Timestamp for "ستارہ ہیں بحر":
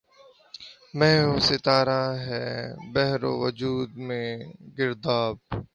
1.47-3.21